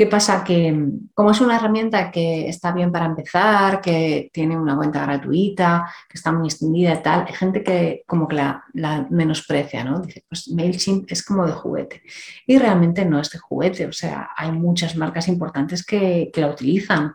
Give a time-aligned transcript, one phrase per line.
[0.00, 0.42] ¿Qué pasa?
[0.42, 5.02] Que mm, como es una herramienta que está bien para empezar, que tiene una cuenta
[5.02, 8.64] gratuita, que está muy extendida y tal, hay gente que como que la,
[9.10, 10.00] menosprecia, ¿no?
[10.00, 12.00] Dice, pues MailChimp es como de juguete.
[12.46, 16.48] Y realmente no es de juguete, o sea, hay muchas marcas importantes que, que la
[16.48, 17.12] utilizan.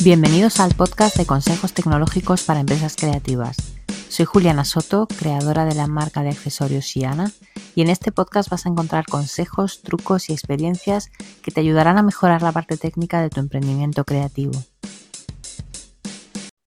[0.00, 3.71] Bienvenidos al podcast de consejos tecnológicos para empresas creativas.
[4.12, 7.30] Soy Juliana Soto, creadora de la marca de accesorios Shiana,
[7.74, 11.10] y en este podcast vas a encontrar consejos, trucos y experiencias
[11.42, 14.52] que te ayudarán a mejorar la parte técnica de tu emprendimiento creativo.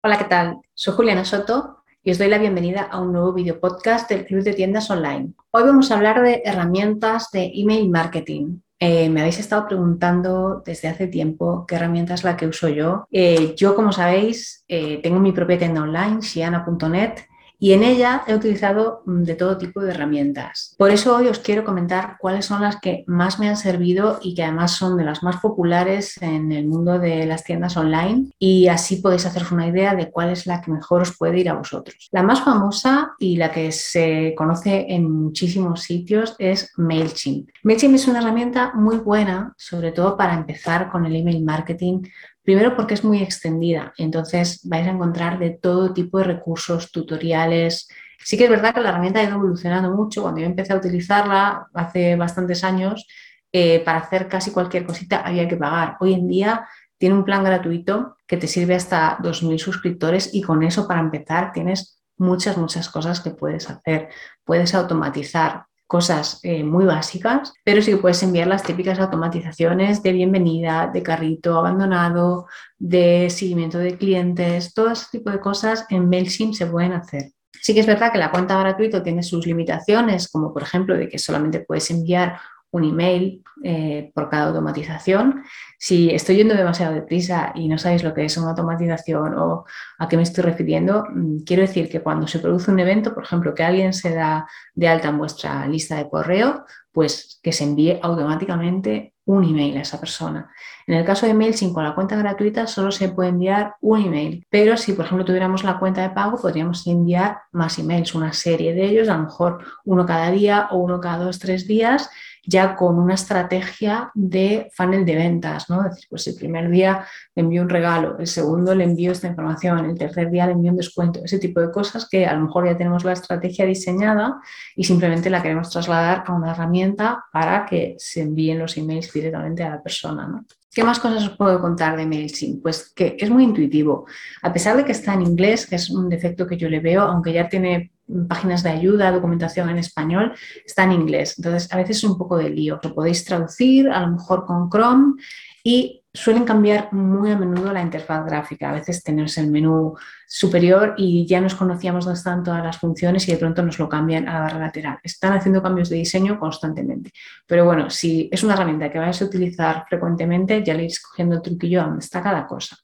[0.01, 0.57] Hola, ¿qué tal?
[0.73, 4.41] Soy Juliana Soto y os doy la bienvenida a un nuevo video podcast del Club
[4.41, 5.33] de Tiendas Online.
[5.51, 8.57] Hoy vamos a hablar de herramientas de email marketing.
[8.79, 13.07] Eh, me habéis estado preguntando desde hace tiempo qué herramienta es la que uso yo.
[13.11, 17.19] Eh, yo, como sabéis, eh, tengo mi propia tienda online, shiana.net,
[17.59, 20.75] y en ella he utilizado mm, de todo tipo de herramientas.
[20.77, 24.35] Por eso hoy os quiero comentar cuáles son las que más me han servido y
[24.35, 28.67] que además son de las más populares en el mundo de las tiendas online y
[28.67, 31.53] así podéis haceros una idea de cuál es la que mejor os puede ir a
[31.53, 32.09] vosotros.
[32.11, 37.49] La más famosa y la que se conoce en muchísimos sitios es MailChimp.
[37.63, 42.01] MailChimp es una herramienta muy buena, sobre todo para empezar con el email marketing
[42.45, 47.89] Primero porque es muy extendida, entonces vais a encontrar de todo tipo de recursos, tutoriales.
[48.23, 50.21] Sí que es verdad que la herramienta ha ido evolucionando mucho.
[50.21, 53.07] Cuando yo empecé a utilizarla hace bastantes años,
[53.51, 55.97] eh, para hacer casi cualquier cosita había que pagar.
[56.01, 60.61] Hoy en día tiene un plan gratuito que te sirve hasta 2.000 suscriptores y con
[60.61, 64.09] eso para empezar tienes muchas, muchas cosas que puedes hacer.
[64.43, 70.13] Puedes automatizar cosas eh, muy básicas, pero sí que puedes enviar las típicas automatizaciones de
[70.13, 72.47] bienvenida, de carrito abandonado,
[72.77, 77.31] de seguimiento de clientes, todo ese tipo de cosas en MailChimp se pueden hacer.
[77.61, 81.07] Sí que es verdad que la cuenta gratuita tiene sus limitaciones, como por ejemplo de
[81.07, 82.39] que solamente puedes enviar
[82.75, 85.43] un email eh, por cada automatización.
[85.79, 89.65] Si estoy yendo demasiado deprisa y no sabéis lo que es una automatización o
[89.97, 93.23] a qué me estoy refiriendo, mm, quiero decir que cuando se produce un evento, por
[93.23, 97.63] ejemplo, que alguien se da de alta en vuestra lista de correo, pues que se
[97.63, 100.51] envíe automáticamente un email a esa persona.
[100.85, 104.45] En el caso de MailChimp con la cuenta gratuita solo se puede enviar un email,
[104.49, 108.73] pero si por ejemplo tuviéramos la cuenta de pago podríamos enviar más emails, una serie
[108.73, 112.09] de ellos, a lo mejor uno cada día o uno cada dos, tres días
[112.47, 115.85] ya con una estrategia de funnel de ventas, ¿no?
[115.85, 119.27] Es decir, pues el primer día le envío un regalo, el segundo le envío esta
[119.27, 122.45] información, el tercer día le envío un descuento, ese tipo de cosas que a lo
[122.45, 124.39] mejor ya tenemos la estrategia diseñada
[124.75, 129.63] y simplemente la queremos trasladar a una herramienta para que se envíen los emails directamente
[129.63, 130.45] a la persona, ¿no?
[130.75, 132.61] ¿Qué más cosas os puedo contar de MailChimp?
[132.61, 134.05] Pues que es muy intuitivo.
[134.41, 137.03] A pesar de que está en inglés, que es un defecto que yo le veo,
[137.03, 137.93] aunque ya tiene
[138.27, 140.33] páginas de ayuda, documentación en español,
[140.65, 141.35] está en inglés.
[141.37, 142.79] Entonces, a veces es un poco de lío.
[142.83, 145.15] Lo podéis traducir, a lo mejor con Chrome,
[145.63, 148.69] y suelen cambiar muy a menudo la interfaz gráfica.
[148.69, 149.95] A veces tenemos el menú
[150.27, 153.89] superior y ya nos conocíamos dónde están todas las funciones y de pronto nos lo
[153.89, 154.99] cambian a la barra lateral.
[155.03, 157.11] Están haciendo cambios de diseño constantemente.
[157.45, 161.35] Pero bueno, si es una herramienta que vais a utilizar frecuentemente, ya le iréis cogiendo
[161.35, 162.77] el truquillo a dónde está cada cosa.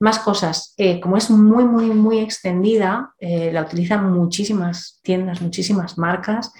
[0.00, 5.98] Más cosas, eh, como es muy, muy, muy extendida, eh, la utilizan muchísimas tiendas, muchísimas
[5.98, 6.52] marcas,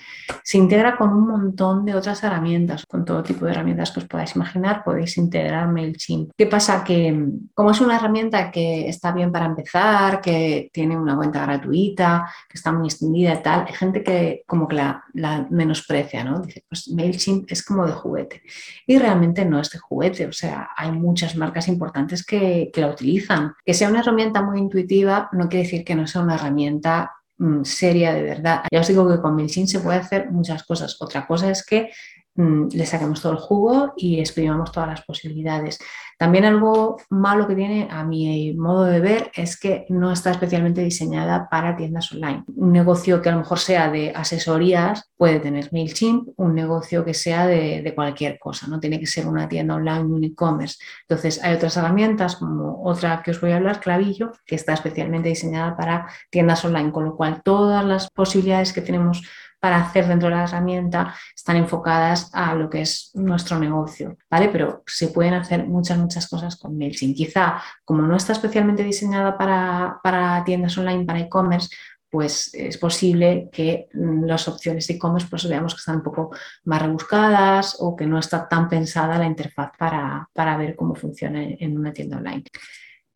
[0.42, 4.06] se integra con un montón de otras herramientas, con todo tipo de herramientas que os
[4.06, 6.32] podáis imaginar, podéis integrar MailChimp.
[6.36, 6.82] ¿Qué pasa?
[6.82, 12.28] Que como es una herramienta que está bien para empezar, que tiene una cuenta gratuita,
[12.48, 15.04] que está muy extendida y tal, hay gente que como que la,
[15.50, 16.40] menosprecia, ¿no?
[16.40, 18.42] Dice, pues MailChimp es como de juguete.
[18.84, 23.27] Y realmente no es de juguete, o sea, hay muchas marcas importantes que la utilizan
[23.64, 27.62] que sea una herramienta muy intuitiva no quiere decir que no sea una herramienta mm,
[27.64, 28.62] seria de verdad.
[28.72, 30.96] Ya os digo que con MailChimp se puede hacer muchas cosas.
[31.00, 31.90] Otra cosa es que
[32.38, 35.78] le saquemos todo el jugo y exprimamos todas las posibilidades.
[36.18, 40.82] También algo malo que tiene, a mi modo de ver, es que no está especialmente
[40.82, 42.44] diseñada para tiendas online.
[42.56, 47.14] Un negocio que a lo mejor sea de asesorías puede tener MailChimp, un negocio que
[47.14, 50.78] sea de, cualquier cosa, no tiene que ser una tienda online, un e-commerce.
[51.08, 55.28] Entonces, hay otras herramientas, como otra que os voy a hablar, Clavillo, que está especialmente
[55.28, 59.22] diseñada para tiendas online, con lo cual todas las posibilidades que tenemos
[59.60, 64.48] para hacer dentro de la herramienta están enfocadas a lo que es nuestro negocio, ¿vale?
[64.48, 67.16] Pero se pueden hacer muchas, muchas cosas con MailChimp.
[67.16, 71.68] Quizá, como no está especialmente diseñada para, para tiendas online, para e-commerce,
[72.10, 76.30] pues es posible que mm, las opciones de e-commerce pues veamos que están un poco
[76.64, 81.42] más rebuscadas o que no está tan pensada la interfaz para, para ver cómo funciona
[81.42, 82.44] en una tienda online.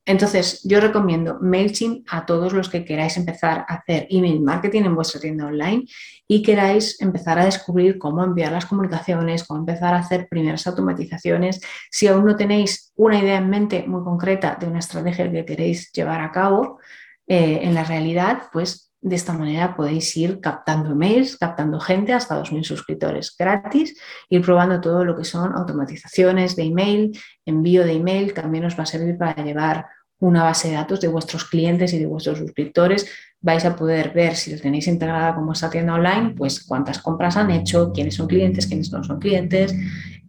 [0.05, 4.95] Entonces, yo recomiendo MailChimp a todos los que queráis empezar a hacer email marketing en
[4.97, 5.85] vuestra tienda online
[6.27, 11.61] y queráis empezar a descubrir cómo enviar las comunicaciones, cómo empezar a hacer primeras automatizaciones.
[11.91, 15.93] Si aún no tenéis una idea en mente muy concreta de una estrategia que queréis
[15.93, 16.81] llevar a cabo
[17.29, 22.41] eh, en la realidad, pues de esta manera podéis ir captando emails, captando gente hasta
[22.41, 28.33] 2.000 suscriptores gratis, ir probando todo lo que son automatizaciones de email, envío de email,
[28.33, 29.87] también os va a servir para llevar
[30.21, 33.11] una base de datos de vuestros clientes y de vuestros suscriptores.
[33.41, 37.37] Vais a poder ver si lo tenéis integrada con vuestra tienda online, pues cuántas compras
[37.37, 39.75] han hecho, quiénes son clientes, quiénes no son clientes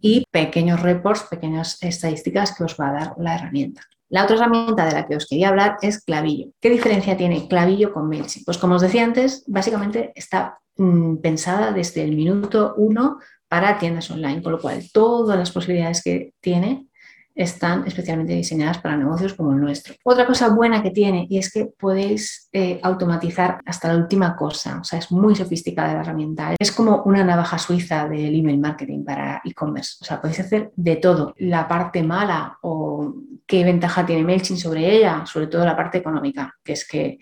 [0.00, 3.82] y pequeños reports, pequeñas estadísticas que os va a dar la herramienta.
[4.14, 6.52] La otra herramienta de la que os quería hablar es Clavillo.
[6.60, 8.46] ¿Qué diferencia tiene Clavillo con MailChimp?
[8.46, 13.18] Pues como os decía antes, básicamente está mm, pensada desde el minuto uno
[13.48, 16.86] para tiendas online, con lo cual todas las posibilidades que tiene
[17.34, 19.94] están especialmente diseñadas para negocios como el nuestro.
[20.04, 24.78] Otra cosa buena que tiene y es que podéis eh, automatizar hasta la última cosa,
[24.80, 26.54] o sea, es muy sofisticada la herramienta.
[26.58, 30.96] Es como una navaja suiza del email marketing para e-commerce, o sea, podéis hacer de
[30.96, 31.34] todo.
[31.38, 33.14] La parte mala o
[33.46, 37.18] qué ventaja tiene MailChimp sobre ella, sobre todo la parte económica, que es que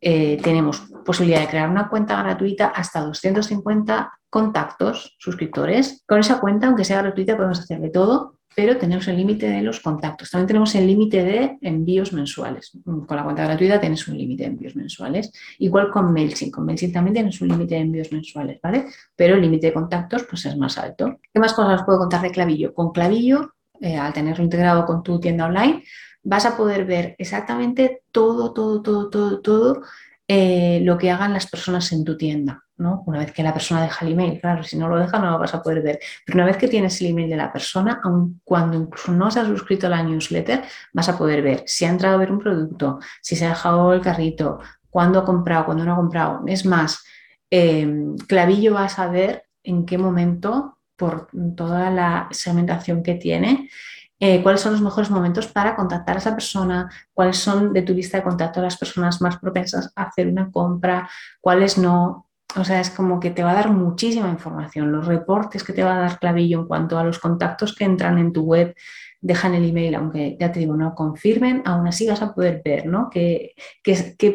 [0.00, 6.02] eh, tenemos posibilidad de crear una cuenta gratuita hasta 250 contactos, suscriptores.
[6.08, 9.62] Con esa cuenta, aunque sea gratuita, podemos hacer de todo pero tenemos el límite de
[9.62, 10.30] los contactos.
[10.30, 12.72] También tenemos el límite de envíos mensuales.
[12.84, 15.32] Con la cuenta gratuita tienes un límite de envíos mensuales.
[15.58, 16.52] Igual con MailChimp.
[16.52, 18.86] Con MailChimp también tienes un límite de envíos mensuales, ¿vale?
[19.16, 21.18] Pero el límite de contactos pues es más alto.
[21.32, 22.74] ¿Qué más cosas os puedo contar de Clavillo?
[22.74, 25.82] Con Clavillo, eh, al tenerlo integrado con tu tienda online,
[26.22, 29.82] vas a poder ver exactamente todo, todo, todo, todo, todo
[30.28, 32.62] eh, lo que hagan las personas en tu tienda.
[33.06, 35.38] Una vez que la persona deja el email, claro, si no lo deja no lo
[35.38, 36.00] vas a poder ver.
[36.24, 39.40] Pero una vez que tienes el email de la persona, aun cuando incluso no se
[39.40, 42.38] ha suscrito a la newsletter, vas a poder ver si ha entrado a ver un
[42.38, 44.58] producto, si se ha dejado el carrito,
[44.90, 46.42] cuándo ha comprado, cuándo no ha comprado.
[46.46, 47.04] Es más,
[47.50, 53.68] em, Clavillo va a saber en qué momento, por toda la segmentación que tiene,
[54.24, 57.92] eh, cuáles son los mejores momentos para contactar a esa persona, cuáles son de tu
[57.92, 61.10] lista de contacto las personas más propensas a hacer una compra,
[61.40, 62.28] cuáles no.
[62.54, 64.92] O sea, es como que te va a dar muchísima información.
[64.92, 68.16] Los reportes que te va a dar Clavillo en cuanto a los contactos que entran
[68.18, 68.76] en tu web,
[69.20, 72.86] dejan el email, aunque ya te digo, no confirmen, aún así vas a poder ver
[72.86, 73.10] ¿no?
[73.10, 73.56] qué,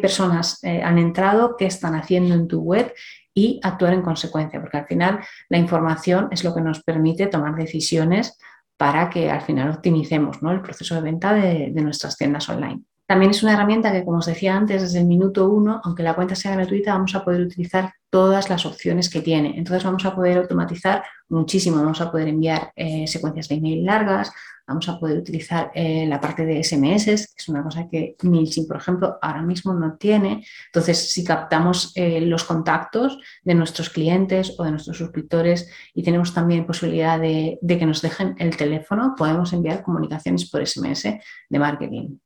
[0.02, 2.94] personas eh, han entrado, qué están haciendo en tu web
[3.34, 7.56] y actuar en consecuencia, porque al final la información es lo que nos permite tomar
[7.56, 8.38] decisiones
[8.78, 10.52] para que al final optimicemos ¿no?
[10.52, 12.84] el proceso de venta de nuestras tiendas online.
[13.08, 16.14] También es una herramienta que, como os decía antes, desde el minuto uno, aunque la
[16.14, 19.58] cuenta sea gratuita, vamos a poder utilizar todas las opciones que tiene.
[19.58, 24.34] Entonces vamos a poder automatizar muchísimo, vamos a poder enviar eh, secuencias de email largas,
[24.68, 28.68] vamos a poder utilizar eh, la parte de SMS, que es una cosa que MailChimp,
[28.68, 30.46] por ejemplo, ahora mismo no tiene.
[30.66, 36.34] Entonces, si captamos eh, los contactos de nuestros clientes o de nuestros suscriptores y tenemos
[36.34, 42.18] también posibilidad de que nos dejen el teléfono, podemos enviar comunicaciones por SMS de marketing.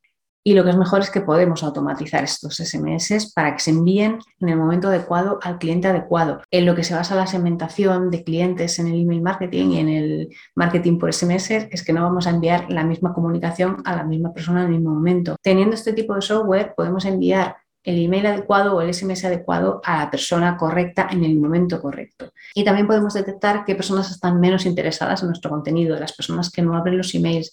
[0.44, 4.18] Y lo que es mejor es que podemos automatizar estos SMS para que se envíen
[4.40, 6.42] en el momento adecuado al cliente adecuado.
[6.50, 9.88] En lo que se basa la segmentación de clientes en el email marketing y en
[9.88, 14.04] el marketing por SMS es que no vamos a enviar la misma comunicación a la
[14.04, 15.36] misma persona en el mismo momento.
[15.42, 19.98] Teniendo este tipo de software podemos enviar el email adecuado o el SMS adecuado a
[19.98, 22.32] la persona correcta en el momento correcto.
[22.54, 26.62] Y también podemos detectar qué personas están menos interesadas en nuestro contenido, las personas que
[26.62, 27.52] no abren los emails,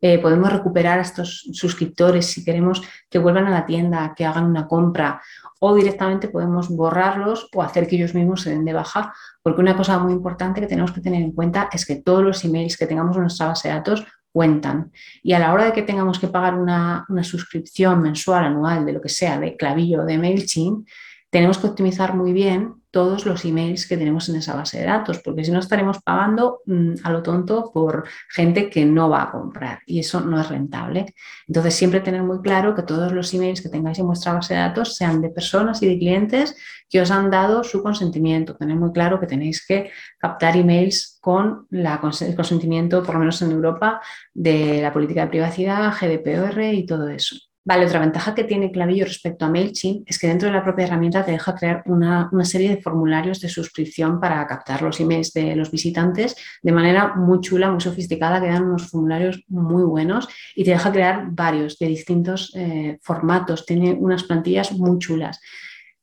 [0.00, 4.46] eh, podemos recuperar a estos suscriptores si queremos que vuelvan a la tienda, que hagan
[4.46, 5.20] una compra
[5.58, 9.76] o directamente podemos borrarlos o hacer que ellos mismos se den de baja, porque una
[9.76, 12.86] cosa muy importante que tenemos que tener en cuenta es que todos los emails que
[12.86, 14.90] tengamos en nuestra base de datos cuentan.
[15.22, 18.92] Y a la hora de que tengamos que pagar una, una suscripción mensual, anual, de
[18.92, 20.88] lo que sea, de clavillo, de MailChimp,
[21.30, 25.20] tenemos que optimizar muy bien todos los emails que tenemos en esa base de datos,
[25.24, 29.30] porque si no estaremos pagando mm, a lo tonto por gente que no va a
[29.30, 31.14] comprar y eso no es rentable.
[31.46, 34.60] Entonces, siempre tener muy claro que todos los emails que tengáis en vuestra base de
[34.60, 36.56] datos sean de personas y de clientes
[36.88, 38.56] que os han dado su consentimiento.
[38.56, 43.52] Tener muy claro que tenéis que captar emails con el consentimiento, por lo menos en
[43.52, 44.00] Europa,
[44.34, 47.49] de la política de privacidad, GDPR y todo eso.
[47.70, 50.86] Vale, otra ventaja que tiene Clavillo respecto a MailChimp es que dentro de la propia
[50.86, 55.54] herramienta te deja crear una, serie de formularios de suscripción para captar los emails de
[55.54, 56.34] los visitantes
[56.64, 60.90] de manera muy chula, muy sofisticada, que dan unos formularios muy buenos y te deja
[60.90, 65.40] crear varios de distintos eh, formatos, tiene unas plantillas muy chulas.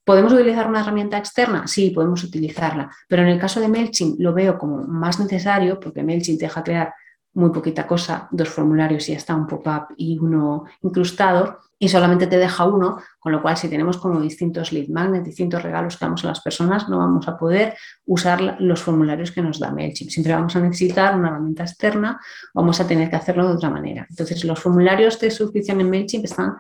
[0.06, 1.68] ¿Podemos utilizar una herramienta externa?
[1.68, 6.02] Sí, podemos utilizarla, pero en el caso de MailChimp lo veo como más necesario porque
[6.02, 6.94] MailChimp te deja crear
[7.38, 12.26] muy poquita cosa, dos formularios y ya está un pop-up y uno incrustado y solamente
[12.26, 16.06] te deja uno, con lo cual si tenemos como distintos lead magnets, distintos regalos que
[16.06, 17.76] damos a las personas, no vamos a poder
[18.08, 20.10] usar los formularios que nos da MailChimp.
[20.10, 22.20] Siempre vamos a necesitar una herramienta externa,
[22.56, 24.08] vamos a tener que hacerlo de otra manera.
[24.10, 26.56] Entonces, los formularios de suscripción en MailChimp están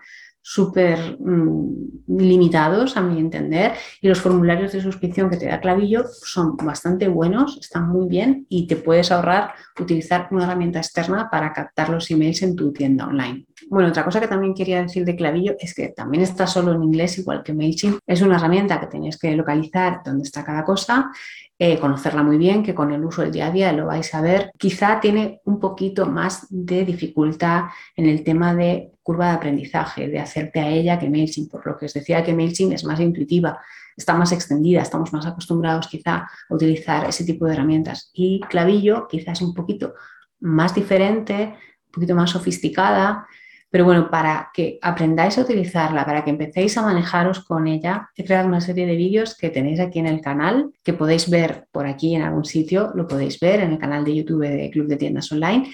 [0.49, 6.05] súper mm, limitados a mi entender y los formularios de suscripción que te da Clavillo
[6.23, 11.51] son bastante buenos, están muy bien y te puedes ahorrar utilizar una herramienta externa para
[11.51, 13.45] captar los emails en tu tienda online.
[13.69, 16.83] Bueno, otra cosa que también quería decir de Clavillo es que también está solo en
[16.83, 17.99] inglés, igual que MailChimp.
[18.05, 21.11] Es una herramienta que tenéis que localizar dónde está cada cosa
[21.59, 24.21] eh, conocerla muy bien, que con el uso del día a día lo vais a
[24.21, 24.51] ver.
[24.59, 27.63] Quizá tiene un poquito más de dificultad
[27.95, 31.75] en el tema de curva de aprendizaje, de hacerte a ella que MailChimp, por lo
[31.75, 33.59] que os decía que MailChimp es más intuitiva,
[33.95, 38.11] está más extendida, estamos más acostumbrados quizá a utilizar ese tipo de herramientas.
[38.13, 39.95] Y Clavillo quizás un poquito
[40.41, 41.55] más diferente,
[41.87, 43.25] un poquito más sofisticada,
[43.69, 48.23] pero bueno, para que aprendáis a utilizarla, para que empecéis a manejaros con ella, he
[48.23, 51.85] creado una serie de vídeos que tenéis aquí en el canal, que podéis ver por
[51.85, 54.97] aquí en algún sitio, lo podéis ver en el canal de YouTube de Club de
[54.97, 55.69] Tiendas Online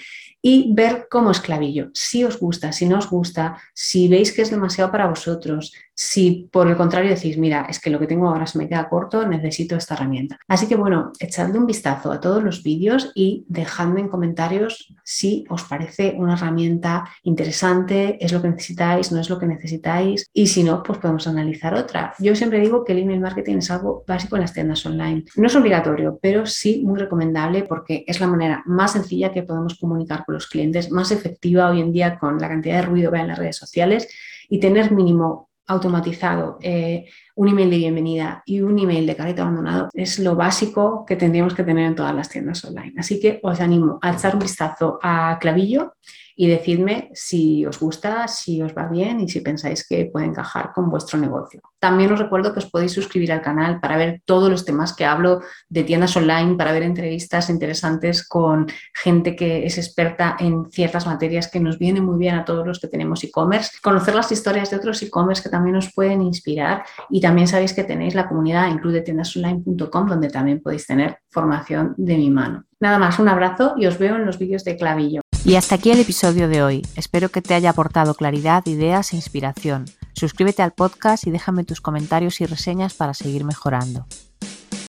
[0.46, 1.88] y ver cómo es clavillo.
[1.94, 6.48] Si os gusta, si no os gusta, si veis que es demasiado para vosotros, si
[6.52, 9.26] por el contrario decís, mira, es que lo que tengo ahora se me queda corto,
[9.26, 10.38] necesito esta herramienta.
[10.48, 15.44] Así que bueno, echadle un vistazo a todos los vídeos y dejadme en comentarios si
[15.48, 20.48] os parece una herramienta interesante, es lo que necesitáis, no es lo que necesitáis y
[20.48, 22.14] si no, pues podemos analizar otra.
[22.18, 25.24] Yo siempre digo que el email marketing es algo básico en las tiendas online.
[25.36, 29.78] No es obligatorio, pero sí muy recomendable porque es la manera más sencilla que podemos
[29.78, 33.18] comunicar con los clientes, más efectiva hoy en día con la cantidad de ruido que
[33.18, 34.08] hay en las redes sociales
[34.48, 37.06] y tener mínimo automatizado, eh,
[37.36, 41.54] un email de bienvenida y un email de carrito abandonado es lo básico que tendríamos
[41.54, 42.94] que tener en todas las tiendas online.
[42.98, 45.94] Así que os animo a echar un vistazo a Clavillo
[46.36, 50.72] y decidme si os gusta, si os va bien y si pensáis que puede encajar
[50.72, 51.60] con vuestro negocio.
[51.78, 55.04] También os recuerdo que os podéis suscribir al canal para ver todos los temas que
[55.04, 61.06] hablo de tiendas online, para ver entrevistas interesantes con gente que es experta en ciertas
[61.06, 64.70] materias que nos viene muy bien a todos los que tenemos e-commerce, conocer las historias
[64.70, 68.68] de otros e-commerce que también os pueden inspirar y también sabéis que tenéis la comunidad
[68.68, 72.64] en clubdetiendasonline.com donde también podéis tener formación de mi mano.
[72.80, 75.23] Nada más, un abrazo y os veo en los vídeos de Clavillo.
[75.46, 76.82] Y hasta aquí el episodio de hoy.
[76.96, 79.84] Espero que te haya aportado claridad, ideas e inspiración.
[80.14, 84.06] Suscríbete al podcast y déjame tus comentarios y reseñas para seguir mejorando.